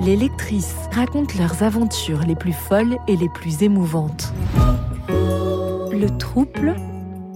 [0.00, 4.32] Les lectrices racontent leurs aventures les plus folles et les plus émouvantes.
[5.08, 6.76] Le trouble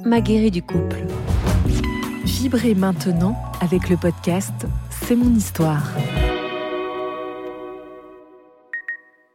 [0.04, 1.04] m'a guéri du couple.
[2.24, 4.54] Vibrez maintenant avec le podcast
[4.90, 5.90] C'est mon histoire.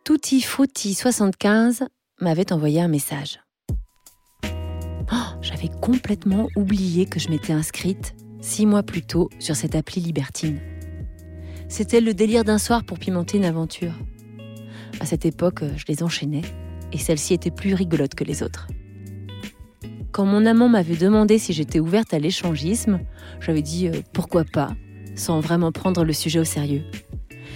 [0.06, 1.86] Tutti Frutti 75
[2.22, 3.42] m'avait envoyé un message.
[5.12, 10.02] Oh, J'avais complètement oublié que je m'étais inscrite six mois plus tôt sur cette appli
[10.02, 10.60] libertine.
[11.70, 13.94] C'était le délire d'un soir pour pimenter une aventure.
[15.00, 16.44] À cette époque, je les enchaînais
[16.94, 18.68] et celle-ci était plus rigolote que les autres.
[20.12, 23.00] Quand mon amant m'avait demandé si j'étais ouverte à l'échangisme,
[23.40, 24.76] j'avais dit euh, pourquoi pas,
[25.16, 26.84] sans vraiment prendre le sujet au sérieux.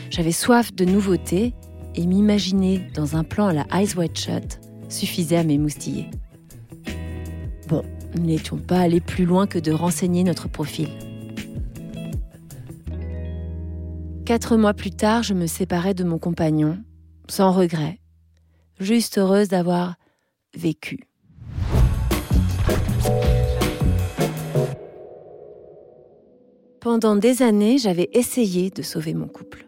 [0.09, 1.53] J'avais soif de nouveautés
[1.95, 6.09] et m'imaginer dans un plan à la Eyes Wide Shut suffisait à m'émoustiller.
[7.67, 7.83] Bon,
[8.15, 10.89] nous n'étions pas allés plus loin que de renseigner notre profil.
[14.31, 16.77] Quatre mois plus tard, je me séparais de mon compagnon,
[17.27, 17.99] sans regret,
[18.79, 19.95] juste heureuse d'avoir
[20.55, 20.99] vécu.
[26.79, 29.67] Pendant des années, j'avais essayé de sauver mon couple.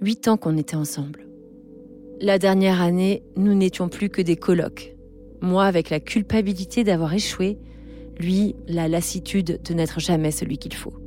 [0.00, 1.28] Huit ans qu'on était ensemble.
[2.18, 4.96] La dernière année, nous n'étions plus que des colocs.
[5.42, 7.58] Moi avec la culpabilité d'avoir échoué,
[8.18, 11.01] lui la lassitude de n'être jamais celui qu'il faut.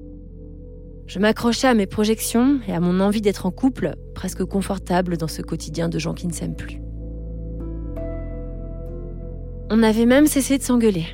[1.08, 5.28] Je m'accrochais à mes projections et à mon envie d'être en couple, presque confortable dans
[5.28, 6.82] ce quotidien de gens qui ne s'aiment plus.
[9.70, 11.06] On avait même cessé de s'engueuler,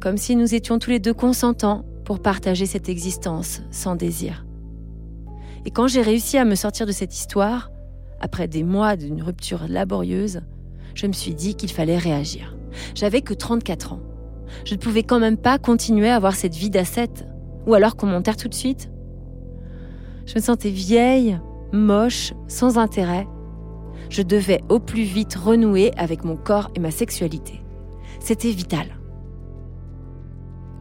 [0.00, 4.46] comme si nous étions tous les deux consentants pour partager cette existence sans désir.
[5.66, 7.70] Et quand j'ai réussi à me sortir de cette histoire,
[8.20, 10.40] après des mois d'une rupture laborieuse,
[10.94, 12.56] je me suis dit qu'il fallait réagir.
[12.94, 14.00] J'avais que 34 ans.
[14.64, 17.26] Je ne pouvais quand même pas continuer à avoir cette vie d'ascète.
[17.66, 18.90] Ou alors qu'on m'enterre tout de suite.
[20.30, 21.40] Je me sentais vieille,
[21.72, 23.26] moche, sans intérêt.
[24.10, 27.60] Je devais au plus vite renouer avec mon corps et ma sexualité.
[28.20, 29.00] C'était vital.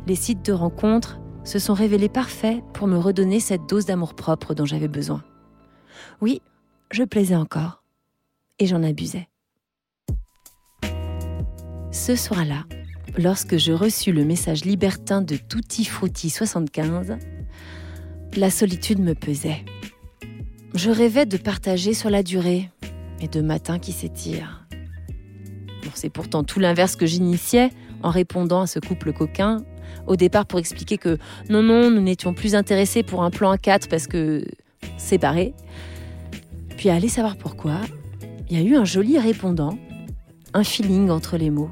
[0.05, 4.65] Les sites de rencontres se sont révélés parfaits pour me redonner cette dose d'amour-propre dont
[4.65, 5.23] j'avais besoin.
[6.21, 6.43] Oui,
[6.91, 7.81] je plaisais encore.
[8.59, 9.29] Et j'en abusais.
[11.91, 12.65] Ce soir-là,
[13.17, 17.17] lorsque je reçus le message libertin de Tutti Frutti 75,
[18.35, 19.65] la solitude me pesait.
[20.75, 22.69] Je rêvais de partager sur la durée
[23.21, 24.67] et de matins qui s'étirent.
[25.95, 27.71] C'est pourtant tout l'inverse que j'initiais
[28.03, 29.57] en répondant à ce couple coquin,
[30.07, 31.17] au départ pour expliquer que
[31.49, 34.45] non, non, nous n'étions plus intéressés pour un plan à quatre parce que
[34.97, 35.53] séparés.
[36.77, 37.81] Puis aller savoir pourquoi,
[38.49, 39.77] il y a eu un joli répondant,
[40.53, 41.71] un feeling entre les mots.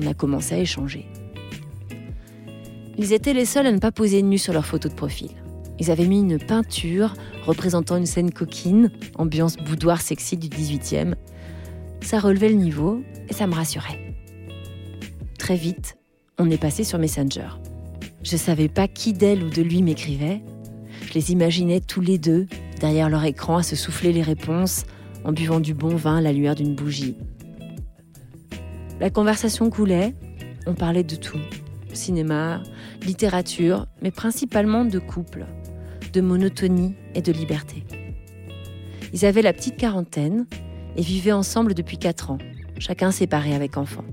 [0.00, 1.06] On a commencé à échanger.
[2.96, 5.30] Ils étaient les seuls à ne pas poser nu sur leur photo de profil.
[5.80, 7.14] Ils avaient mis une peinture
[7.46, 11.14] représentant une scène coquine, ambiance boudoir sexy du 18e.
[12.00, 14.14] Ça relevait le niveau et ça me rassurait.
[15.38, 15.96] Très vite,
[16.38, 17.48] on est passé sur Messenger.
[18.22, 20.42] Je savais pas qui d'elle ou de lui m'écrivait.
[21.06, 22.46] Je les imaginais tous les deux,
[22.80, 24.84] derrière leur écran, à se souffler les réponses,
[25.24, 27.16] en buvant du bon vin à la lueur d'une bougie.
[29.00, 30.14] La conversation coulait,
[30.66, 31.38] on parlait de tout.
[31.92, 32.62] Cinéma,
[33.02, 35.46] littérature, mais principalement de couple,
[36.12, 37.84] de monotonie et de liberté.
[39.12, 40.46] Ils avaient la petite quarantaine
[40.96, 42.38] et vivaient ensemble depuis quatre ans,
[42.78, 44.04] chacun séparé avec enfant.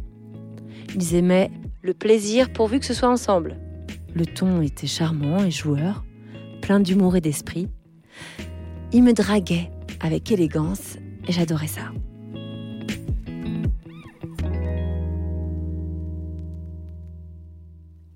[0.96, 1.52] Ils aimaient
[1.82, 3.58] le plaisir pourvu que ce soit ensemble.
[4.14, 6.06] Le ton était charmant et joueur,
[6.62, 7.68] plein d'humour et d'esprit.
[8.94, 9.70] Ils me draguaient
[10.00, 10.98] avec élégance
[11.28, 11.92] et j'adorais ça.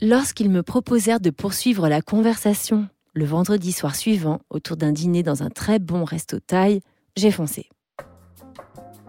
[0.02, 5.44] Lorsqu'ils me proposèrent de poursuivre la conversation le vendredi soir suivant autour d'un dîner dans
[5.44, 6.82] un très bon resto taille,
[7.16, 7.70] j'ai foncé.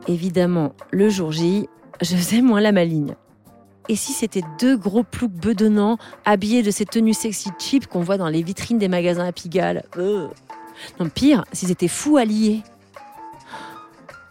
[0.08, 1.68] Évidemment, le jour J,
[2.00, 3.14] je faisais moins la maligne.
[3.88, 8.18] Et si c'était deux gros ploucs bedonnants, habillés de ces tenues sexy cheap qu'on voit
[8.18, 10.28] dans les vitrines des magasins à Pigalle euh.
[10.98, 12.62] Non, pire, s'ils étaient fous alliés.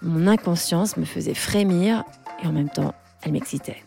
[0.02, 2.04] Mon inconscience me faisait frémir
[2.42, 3.84] et en même temps, elle m'excitait.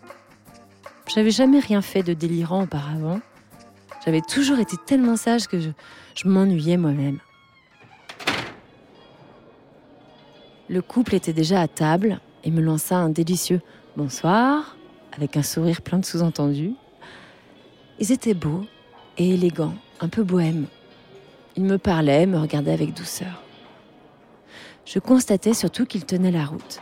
[1.09, 3.21] J'avais jamais rien fait de délirant auparavant.
[4.05, 5.71] J'avais toujours été tellement sage que je,
[6.25, 7.19] m'ennuyais moi-même.
[10.69, 13.61] Le couple était déjà à table et me lança un délicieux
[13.97, 14.77] bonsoir
[15.13, 16.75] avec un sourire plein de sous-entendus.
[18.01, 18.65] Ils étaient beaux
[19.19, 20.67] et élégants, un peu bohèmes.
[21.57, 23.43] Ils me parlaient, me regardaient avec douceur.
[24.85, 26.81] Je constatais surtout qu'ils tenaient la route.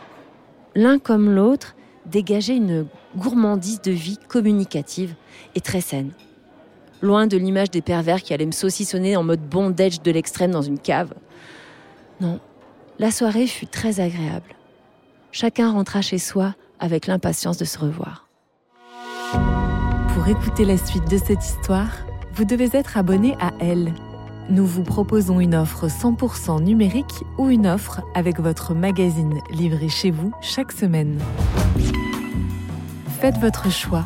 [0.73, 1.75] L'un comme l'autre
[2.07, 5.13] dégageait une gourmandise de vie communicative
[5.53, 6.13] et très saine.
[7.01, 10.61] Loin de l'image des pervers qui allaient me saucissonner en mode bondage de l'extrême dans
[10.61, 11.13] une cave.
[12.19, 12.39] Non,
[12.99, 14.55] la soirée fut très agréable.
[15.31, 18.27] Chacun rentra chez soi avec l'impatience de se revoir.
[20.13, 21.91] Pour écouter la suite de cette histoire,
[22.35, 23.93] vous devez être abonné à Elle.
[24.49, 30.11] Nous vous proposons une offre 100% numérique ou une offre avec votre magazine livré chez
[30.11, 31.17] vous chaque semaine.
[33.19, 34.05] Faites votre choix